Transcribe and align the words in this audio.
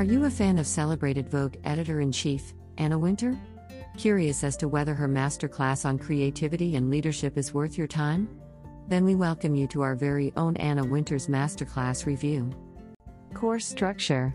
Are 0.00 0.12
you 0.12 0.24
a 0.24 0.30
fan 0.30 0.56
of 0.56 0.66
celebrated 0.66 1.28
Vogue 1.28 1.56
editor 1.62 2.00
in 2.00 2.10
chief, 2.10 2.54
Anna 2.78 2.98
Wintour? 2.98 3.38
Curious 3.98 4.42
as 4.42 4.56
to 4.56 4.66
whether 4.66 4.94
her 4.94 5.06
masterclass 5.06 5.84
on 5.84 5.98
creativity 5.98 6.76
and 6.76 6.88
leadership 6.88 7.36
is 7.36 7.52
worth 7.52 7.76
your 7.76 7.86
time? 7.86 8.26
Then 8.88 9.04
we 9.04 9.14
welcome 9.14 9.54
you 9.54 9.66
to 9.66 9.82
our 9.82 9.94
very 9.94 10.32
own 10.38 10.56
Anna 10.56 10.86
Wintour's 10.86 11.26
masterclass 11.26 12.06
review. 12.06 12.50
Course 13.34 13.66
structure 13.66 14.32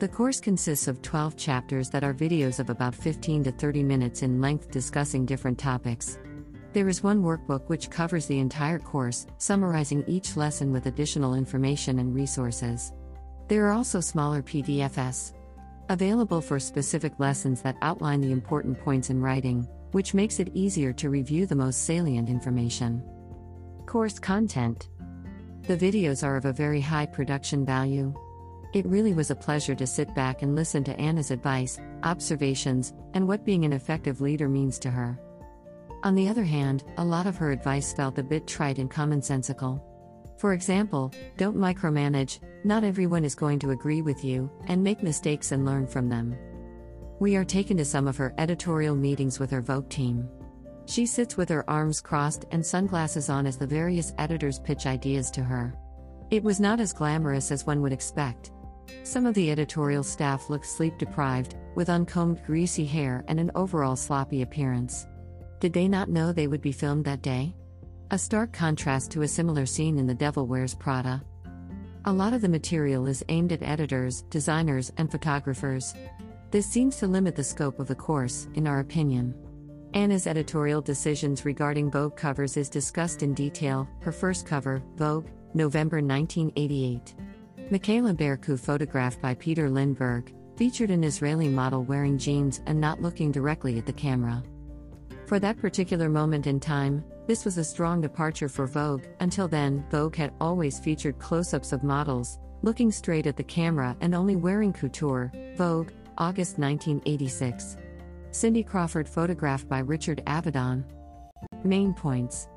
The 0.00 0.08
course 0.08 0.38
consists 0.38 0.86
of 0.86 1.00
12 1.00 1.34
chapters 1.38 1.88
that 1.88 2.04
are 2.04 2.12
videos 2.12 2.58
of 2.58 2.68
about 2.68 2.94
15 2.94 3.44
to 3.44 3.52
30 3.52 3.82
minutes 3.82 4.20
in 4.20 4.42
length 4.42 4.70
discussing 4.70 5.24
different 5.24 5.58
topics. 5.58 6.18
There 6.74 6.90
is 6.90 7.02
one 7.02 7.22
workbook 7.22 7.70
which 7.70 7.88
covers 7.88 8.26
the 8.26 8.38
entire 8.38 8.80
course, 8.80 9.26
summarizing 9.38 10.04
each 10.06 10.36
lesson 10.36 10.72
with 10.72 10.84
additional 10.84 11.36
information 11.36 12.00
and 12.00 12.14
resources. 12.14 12.92
There 13.48 13.66
are 13.66 13.72
also 13.72 14.00
smaller 14.00 14.42
PDFs 14.42 15.34
available 15.90 16.40
for 16.40 16.58
specific 16.58 17.12
lessons 17.18 17.60
that 17.62 17.76
outline 17.82 18.20
the 18.20 18.32
important 18.32 18.78
points 18.80 19.10
in 19.10 19.20
writing, 19.20 19.68
which 19.92 20.14
makes 20.14 20.40
it 20.40 20.50
easier 20.54 20.92
to 20.94 21.10
review 21.10 21.46
the 21.46 21.54
most 21.54 21.84
salient 21.84 22.28
information. 22.28 23.02
Course 23.86 24.18
content 24.18 24.88
The 25.62 25.76
videos 25.76 26.24
are 26.24 26.36
of 26.36 26.46
a 26.46 26.52
very 26.52 26.80
high 26.80 27.06
production 27.06 27.66
value. 27.66 28.14
It 28.72 28.86
really 28.86 29.14
was 29.14 29.30
a 29.30 29.36
pleasure 29.36 29.74
to 29.74 29.86
sit 29.86 30.12
back 30.14 30.42
and 30.42 30.56
listen 30.56 30.82
to 30.84 30.98
Anna's 30.98 31.30
advice, 31.30 31.78
observations, 32.02 32.92
and 33.12 33.28
what 33.28 33.44
being 33.44 33.64
an 33.64 33.72
effective 33.72 34.20
leader 34.20 34.48
means 34.48 34.78
to 34.80 34.90
her. 34.90 35.18
On 36.02 36.14
the 36.14 36.28
other 36.28 36.44
hand, 36.44 36.84
a 36.96 37.04
lot 37.04 37.26
of 37.26 37.36
her 37.36 37.52
advice 37.52 37.92
felt 37.92 38.18
a 38.18 38.22
bit 38.22 38.46
trite 38.46 38.78
and 38.78 38.90
commonsensical. 38.90 39.80
For 40.36 40.52
example, 40.52 41.12
don't 41.36 41.56
micromanage, 41.56 42.40
not 42.64 42.84
everyone 42.84 43.24
is 43.24 43.34
going 43.34 43.58
to 43.60 43.70
agree 43.70 44.02
with 44.02 44.24
you, 44.24 44.50
and 44.66 44.82
make 44.82 45.02
mistakes 45.02 45.52
and 45.52 45.64
learn 45.64 45.86
from 45.86 46.08
them. 46.08 46.36
We 47.20 47.36
are 47.36 47.44
taken 47.44 47.76
to 47.76 47.84
some 47.84 48.08
of 48.08 48.16
her 48.16 48.34
editorial 48.38 48.96
meetings 48.96 49.38
with 49.38 49.50
her 49.50 49.60
Vogue 49.60 49.88
team. 49.88 50.28
She 50.86 51.06
sits 51.06 51.36
with 51.36 51.48
her 51.48 51.68
arms 51.70 52.00
crossed 52.00 52.44
and 52.50 52.64
sunglasses 52.64 53.30
on 53.30 53.46
as 53.46 53.56
the 53.56 53.66
various 53.66 54.12
editors 54.18 54.58
pitch 54.58 54.86
ideas 54.86 55.30
to 55.32 55.42
her. 55.42 55.74
It 56.30 56.42
was 56.42 56.60
not 56.60 56.80
as 56.80 56.92
glamorous 56.92 57.50
as 57.52 57.66
one 57.66 57.80
would 57.82 57.92
expect. 57.92 58.50
Some 59.02 59.26
of 59.26 59.34
the 59.34 59.50
editorial 59.50 60.02
staff 60.02 60.50
looked 60.50 60.66
sleep 60.66 60.98
deprived, 60.98 61.56
with 61.74 61.88
uncombed 61.88 62.44
greasy 62.44 62.84
hair 62.84 63.24
and 63.28 63.40
an 63.40 63.50
overall 63.54 63.96
sloppy 63.96 64.42
appearance. 64.42 65.06
Did 65.60 65.72
they 65.72 65.88
not 65.88 66.10
know 66.10 66.32
they 66.32 66.46
would 66.46 66.60
be 66.60 66.72
filmed 66.72 67.04
that 67.04 67.22
day? 67.22 67.54
A 68.14 68.18
stark 68.18 68.52
contrast 68.52 69.10
to 69.10 69.22
a 69.22 69.26
similar 69.26 69.66
scene 69.66 69.98
in 69.98 70.06
The 70.06 70.14
Devil 70.14 70.46
Wears 70.46 70.72
Prada. 70.72 71.20
A 72.04 72.12
lot 72.12 72.32
of 72.32 72.42
the 72.42 72.48
material 72.48 73.08
is 73.08 73.24
aimed 73.28 73.50
at 73.50 73.64
editors, 73.64 74.22
designers, 74.30 74.92
and 74.98 75.10
photographers. 75.10 75.96
This 76.52 76.64
seems 76.64 76.96
to 76.98 77.08
limit 77.08 77.34
the 77.34 77.42
scope 77.42 77.80
of 77.80 77.88
the 77.88 77.94
course, 77.96 78.46
in 78.54 78.68
our 78.68 78.78
opinion. 78.78 79.34
Anna's 79.94 80.28
editorial 80.28 80.80
decisions 80.80 81.44
regarding 81.44 81.90
Vogue 81.90 82.14
covers 82.14 82.56
is 82.56 82.68
discussed 82.68 83.24
in 83.24 83.34
detail. 83.34 83.88
Her 83.98 84.12
first 84.12 84.46
cover, 84.46 84.80
Vogue, 84.94 85.26
November 85.52 85.96
1988. 85.96 87.16
Michaela 87.72 88.14
Bercu, 88.14 88.56
photographed 88.56 89.20
by 89.20 89.34
Peter 89.34 89.68
Lindbergh, 89.68 90.32
featured 90.54 90.92
an 90.92 91.02
Israeli 91.02 91.48
model 91.48 91.82
wearing 91.82 92.16
jeans 92.16 92.62
and 92.66 92.80
not 92.80 93.02
looking 93.02 93.32
directly 93.32 93.76
at 93.76 93.86
the 93.86 93.92
camera. 93.92 94.40
For 95.26 95.40
that 95.40 95.58
particular 95.58 96.08
moment 96.08 96.46
in 96.46 96.60
time, 96.60 97.02
this 97.26 97.44
was 97.44 97.56
a 97.56 97.64
strong 97.64 98.00
departure 98.02 98.48
for 98.48 98.66
Vogue. 98.66 99.04
Until 99.20 99.48
then, 99.48 99.84
Vogue 99.90 100.16
had 100.16 100.34
always 100.40 100.78
featured 100.78 101.18
close 101.18 101.54
ups 101.54 101.72
of 101.72 101.82
models, 101.82 102.38
looking 102.62 102.92
straight 102.92 103.26
at 103.26 103.36
the 103.36 103.42
camera 103.44 103.96
and 104.00 104.14
only 104.14 104.36
wearing 104.36 104.72
couture. 104.72 105.32
Vogue, 105.56 105.90
August 106.18 106.58
1986. 106.58 107.78
Cindy 108.30 108.62
Crawford, 108.62 109.08
photographed 109.08 109.68
by 109.68 109.78
Richard 109.78 110.22
Avedon. 110.26 110.84
Main 111.62 111.94
points 111.94 112.48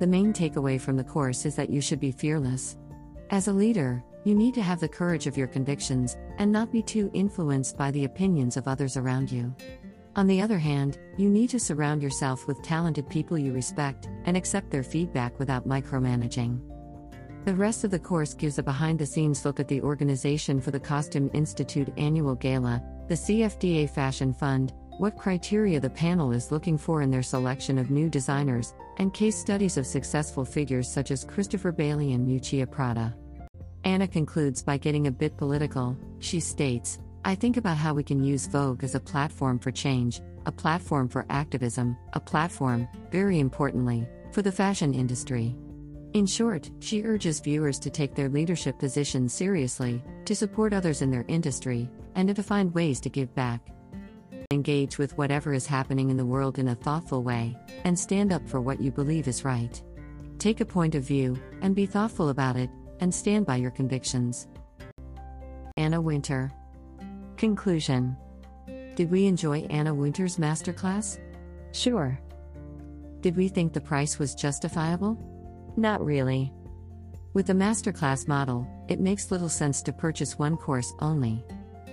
The 0.00 0.06
main 0.06 0.32
takeaway 0.32 0.80
from 0.80 0.96
the 0.96 1.04
course 1.04 1.46
is 1.46 1.54
that 1.54 1.70
you 1.70 1.80
should 1.80 2.00
be 2.00 2.10
fearless. 2.10 2.76
As 3.30 3.46
a 3.46 3.52
leader, 3.52 4.02
you 4.24 4.34
need 4.34 4.54
to 4.54 4.62
have 4.62 4.80
the 4.80 4.88
courage 4.88 5.26
of 5.26 5.36
your 5.36 5.46
convictions 5.46 6.16
and 6.38 6.50
not 6.50 6.72
be 6.72 6.82
too 6.82 7.10
influenced 7.14 7.76
by 7.76 7.90
the 7.90 8.04
opinions 8.04 8.56
of 8.56 8.66
others 8.66 8.96
around 8.96 9.30
you. 9.30 9.54
On 10.16 10.28
the 10.28 10.40
other 10.40 10.58
hand, 10.58 10.98
you 11.16 11.28
need 11.28 11.50
to 11.50 11.58
surround 11.58 12.00
yourself 12.00 12.46
with 12.46 12.62
talented 12.62 13.08
people 13.10 13.36
you 13.36 13.52
respect 13.52 14.08
and 14.26 14.36
accept 14.36 14.70
their 14.70 14.84
feedback 14.84 15.36
without 15.40 15.66
micromanaging. 15.66 16.60
The 17.44 17.54
rest 17.54 17.82
of 17.82 17.90
the 17.90 17.98
course 17.98 18.32
gives 18.32 18.58
a 18.58 18.62
behind 18.62 18.98
the 18.98 19.06
scenes 19.06 19.44
look 19.44 19.58
at 19.58 19.66
the 19.66 19.82
organization 19.82 20.60
for 20.60 20.70
the 20.70 20.78
Costume 20.78 21.30
Institute 21.34 21.92
annual 21.96 22.36
gala, 22.36 22.80
the 23.08 23.16
CFDA 23.16 23.90
Fashion 23.90 24.32
Fund, 24.32 24.72
what 24.98 25.18
criteria 25.18 25.80
the 25.80 25.90
panel 25.90 26.30
is 26.30 26.52
looking 26.52 26.78
for 26.78 27.02
in 27.02 27.10
their 27.10 27.22
selection 27.22 27.76
of 27.76 27.90
new 27.90 28.08
designers, 28.08 28.72
and 28.98 29.12
case 29.12 29.36
studies 29.36 29.76
of 29.76 29.84
successful 29.84 30.44
figures 30.44 30.88
such 30.88 31.10
as 31.10 31.24
Christopher 31.24 31.72
Bailey 31.72 32.12
and 32.12 32.26
Miuccia 32.26 32.70
Prada. 32.70 33.14
Anna 33.82 34.06
concludes 34.06 34.62
by 34.62 34.78
getting 34.78 35.08
a 35.08 35.12
bit 35.12 35.36
political. 35.36 35.96
She 36.20 36.38
states, 36.38 37.00
I 37.26 37.34
think 37.34 37.56
about 37.56 37.78
how 37.78 37.94
we 37.94 38.02
can 38.02 38.22
use 38.22 38.46
Vogue 38.46 38.84
as 38.84 38.94
a 38.94 39.00
platform 39.00 39.58
for 39.58 39.70
change, 39.70 40.20
a 40.44 40.52
platform 40.52 41.08
for 41.08 41.24
activism, 41.30 41.96
a 42.12 42.20
platform, 42.20 42.86
very 43.10 43.40
importantly, 43.40 44.06
for 44.30 44.42
the 44.42 44.52
fashion 44.52 44.92
industry. 44.92 45.56
In 46.12 46.26
short, 46.26 46.70
she 46.80 47.02
urges 47.02 47.40
viewers 47.40 47.78
to 47.78 47.88
take 47.88 48.14
their 48.14 48.28
leadership 48.28 48.78
positions 48.78 49.32
seriously, 49.32 50.04
to 50.26 50.36
support 50.36 50.74
others 50.74 51.00
in 51.00 51.10
their 51.10 51.24
industry, 51.26 51.88
and 52.14 52.34
to 52.34 52.42
find 52.42 52.74
ways 52.74 53.00
to 53.00 53.08
give 53.08 53.34
back. 53.34 53.70
Engage 54.50 54.98
with 54.98 55.16
whatever 55.16 55.54
is 55.54 55.66
happening 55.66 56.10
in 56.10 56.18
the 56.18 56.26
world 56.26 56.58
in 56.58 56.68
a 56.68 56.74
thoughtful 56.74 57.22
way, 57.22 57.56
and 57.84 57.98
stand 57.98 58.34
up 58.34 58.46
for 58.46 58.60
what 58.60 58.82
you 58.82 58.90
believe 58.90 59.28
is 59.28 59.46
right. 59.46 59.82
Take 60.38 60.60
a 60.60 60.66
point 60.66 60.94
of 60.94 61.04
view, 61.04 61.38
and 61.62 61.74
be 61.74 61.86
thoughtful 61.86 62.28
about 62.28 62.56
it, 62.56 62.68
and 63.00 63.14
stand 63.14 63.46
by 63.46 63.56
your 63.56 63.70
convictions. 63.70 64.46
Anna 65.78 66.02
Wintour 66.02 66.52
Conclusion 67.44 68.16
Did 68.94 69.10
we 69.10 69.26
enjoy 69.26 69.66
Anna 69.68 69.94
Wintour's 69.94 70.38
masterclass? 70.38 71.18
Sure. 71.72 72.18
Did 73.20 73.36
we 73.36 73.48
think 73.48 73.74
the 73.74 73.82
price 73.82 74.18
was 74.18 74.34
justifiable? 74.34 75.18
Not 75.76 76.02
really. 76.02 76.50
With 77.34 77.46
the 77.46 77.52
masterclass 77.52 78.26
model, 78.26 78.66
it 78.88 78.98
makes 78.98 79.30
little 79.30 79.50
sense 79.50 79.82
to 79.82 79.92
purchase 79.92 80.38
one 80.38 80.56
course 80.56 80.94
only. 81.00 81.44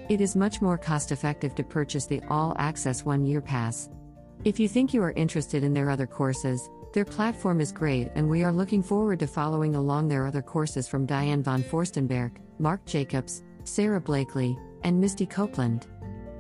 It 0.07 0.22
is 0.22 0.38
much 0.38 0.61
more 0.61 0.78
cost 0.78 1.11
effective 1.11 1.53
to 1.56 1.66
purchase 1.66 2.06
the 2.06 2.22
All 2.29 2.56
Access 2.57 3.03
one 3.03 3.25
year 3.25 3.41
pass. 3.41 3.90
If 4.45 4.57
you 4.57 4.69
think 4.69 4.94
you 4.94 5.03
are 5.03 5.11
interested 5.11 5.66
in 5.66 5.73
their 5.73 5.90
other 5.90 6.07
courses, 6.07 6.69
their 6.94 7.03
platform 7.03 7.59
is 7.59 7.73
great, 7.73 8.09
and 8.16 8.29
we 8.29 8.45
are 8.45 8.53
looking 8.53 8.81
forward 8.81 9.19
to 9.19 9.28
following 9.28 9.75
along 9.75 10.07
their 10.07 10.25
other 10.25 10.41
courses 10.41 10.88
from 10.88 11.06
Diane 11.06 11.44
von 11.44 11.61
Furstenberg, 11.61 12.38
Marc 12.57 12.85
Jacobs, 12.85 13.44
Sara 13.66 14.00
Blakely, 14.00 14.57
and 14.83 14.99
Misty 14.99 15.25
Copeland. 15.25 15.87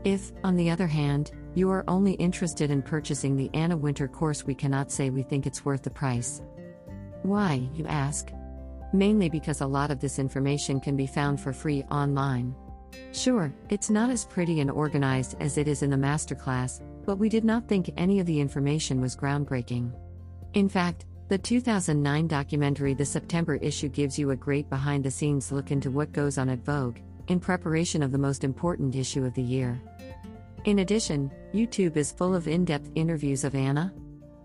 If, 0.03 0.31
on 0.43 0.55
the 0.55 0.69
other 0.69 0.87
hand, 0.87 1.31
you 1.53 1.69
are 1.69 1.83
only 1.87 2.13
interested 2.13 2.71
in 2.71 2.81
purchasing 2.81 3.35
the 3.35 3.49
Anna 3.53 3.75
Wintour 3.75 4.07
course, 4.07 4.45
we 4.45 4.55
cannot 4.55 4.91
say 4.91 5.09
we 5.09 5.23
think 5.23 5.45
it's 5.45 5.65
worth 5.65 5.83
the 5.83 5.89
price. 5.89 6.41
Why, 7.23 7.67
you 7.73 7.85
ask? 7.87 8.31
Mainly 8.93 9.29
because 9.29 9.61
a 9.61 9.67
lot 9.67 9.91
of 9.91 9.99
this 9.99 10.17
information 10.17 10.79
can 10.79 10.95
be 10.95 11.07
found 11.07 11.39
for 11.39 11.53
free 11.53 11.83
online. 11.91 12.55
Sure, 13.11 13.53
it's 13.69 13.89
not 13.89 14.09
as 14.09 14.25
pretty 14.25 14.59
and 14.59 14.71
organized 14.71 15.35
as 15.39 15.57
it 15.57 15.67
is 15.67 15.83
in 15.83 15.89
the 15.89 15.97
masterclass, 15.97 16.81
but 17.05 17.17
we 17.17 17.29
did 17.29 17.43
not 17.43 17.67
think 17.67 17.91
any 17.97 18.19
of 18.19 18.25
the 18.25 18.39
information 18.39 19.01
was 19.01 19.15
groundbreaking. 19.15 19.91
In 20.53 20.67
fact, 20.67 21.05
the 21.29 21.37
2009 21.37 22.27
documentary 22.27 22.93
The 22.93 23.05
September 23.05 23.55
issue 23.55 23.87
gives 23.87 24.19
you 24.19 24.31
a 24.31 24.35
great 24.35 24.69
behind 24.69 25.03
the 25.03 25.11
scenes 25.11 25.51
look 25.51 25.71
into 25.71 25.89
what 25.89 26.11
goes 26.11 26.37
on 26.37 26.49
at 26.49 26.65
Vogue, 26.65 26.97
in 27.31 27.39
preparation 27.39 28.03
of 28.03 28.11
the 28.11 28.17
most 28.17 28.43
important 28.43 28.93
issue 28.93 29.23
of 29.23 29.33
the 29.35 29.41
year. 29.41 29.81
In 30.65 30.79
addition, 30.79 31.31
YouTube 31.53 31.95
is 31.95 32.11
full 32.11 32.35
of 32.35 32.45
in 32.45 32.65
depth 32.65 32.91
interviews 32.93 33.45
of 33.45 33.55
Anna. 33.55 33.93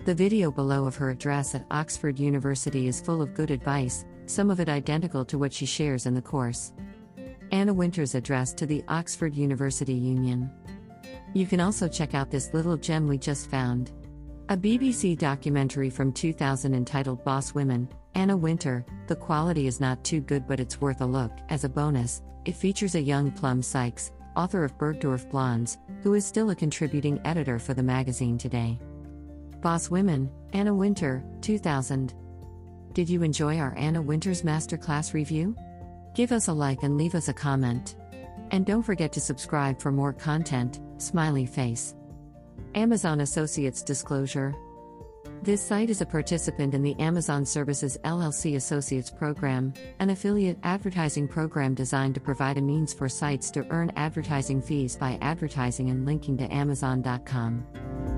The 0.04 0.14
video 0.14 0.52
below 0.52 0.86
of 0.86 0.94
her 0.94 1.10
address 1.10 1.56
at 1.56 1.66
Oxford 1.72 2.16
University 2.16 2.86
is 2.86 3.00
full 3.00 3.20
of 3.20 3.34
good 3.34 3.50
advice, 3.50 4.04
some 4.26 4.50
of 4.50 4.60
it 4.60 4.68
identical 4.68 5.24
to 5.24 5.36
what 5.36 5.52
she 5.52 5.66
shares 5.66 6.06
in 6.06 6.14
the 6.14 6.22
course. 6.22 6.72
Anna 7.50 7.74
Wintour's 7.74 8.14
address 8.14 8.54
to 8.54 8.66
the 8.66 8.84
Oxford 8.86 9.34
University 9.34 9.94
Union. 9.94 10.48
You 11.34 11.44
can 11.44 11.58
also 11.58 11.88
check 11.88 12.14
out 12.14 12.30
this 12.30 12.54
little 12.54 12.76
gem 12.76 13.08
we 13.08 13.18
just 13.18 13.50
found. 13.50 13.90
A 14.48 14.56
BBC 14.56 15.18
documentary 15.18 15.90
from 15.90 16.12
2000 16.12 16.72
entitled 16.72 17.24
Boss 17.24 17.52
Women, 17.52 17.88
Anna 18.16 18.34
Wintour, 18.34 18.82
The 19.08 19.14
Quality 19.14 19.66
is 19.66 19.78
Not 19.78 20.02
Too 20.02 20.22
Good 20.22 20.46
But 20.46 20.58
It's 20.58 20.80
Worth 20.80 21.02
a 21.02 21.06
Look, 21.06 21.32
as 21.50 21.64
a 21.64 21.68
bonus, 21.68 22.22
it 22.46 22.56
features 22.56 22.94
a 22.94 23.00
young 23.00 23.30
Plum 23.30 23.60
Sykes, 23.60 24.10
author 24.34 24.64
of 24.64 24.78
Bergdorf 24.78 25.30
Blondes, 25.30 25.76
who 26.02 26.14
is 26.14 26.24
still 26.24 26.48
a 26.48 26.54
contributing 26.54 27.20
editor 27.26 27.58
for 27.58 27.74
the 27.74 27.82
magazine 27.82 28.38
today. 28.38 28.80
Boss 29.60 29.90
Women, 29.90 30.30
Anna 30.54 30.74
Wintour, 30.74 31.22
2000. 31.42 32.14
Did 32.94 33.10
you 33.10 33.22
enjoy 33.22 33.58
our 33.58 33.76
Anna 33.76 34.00
Wintour's 34.00 34.40
Masterclass 34.40 35.12
review? 35.12 35.54
Give 36.14 36.32
us 36.32 36.48
a 36.48 36.54
like 36.54 36.84
and 36.84 36.96
leave 36.96 37.14
us 37.14 37.28
a 37.28 37.34
comment. 37.34 37.96
And 38.50 38.64
don't 38.64 38.82
forget 38.82 39.12
to 39.12 39.20
subscribe 39.20 39.78
for 39.78 39.92
more 39.92 40.14
content, 40.14 40.80
smiley 40.96 41.44
face. 41.44 41.94
Amazon 42.74 43.20
Associates 43.20 43.82
Disclosure 43.82 44.54
This 45.42 45.62
site 45.62 45.90
is 45.90 46.00
a 46.00 46.06
participant 46.06 46.74
in 46.74 46.82
the 46.82 46.98
Amazon 46.98 47.44
Services 47.46 47.96
LLC 48.04 48.56
Associates 48.56 49.10
Program, 49.10 49.72
an 50.00 50.10
affiliate 50.10 50.58
advertising 50.62 51.28
program 51.28 51.74
designed 51.74 52.14
to 52.14 52.20
provide 52.20 52.58
a 52.58 52.62
means 52.62 52.92
for 52.92 53.08
sites 53.08 53.50
to 53.52 53.66
earn 53.70 53.92
advertising 53.96 54.60
fees 54.60 54.96
by 54.96 55.18
advertising 55.20 55.90
and 55.90 56.04
linking 56.04 56.36
to 56.38 56.52
Amazon.com. 56.52 58.15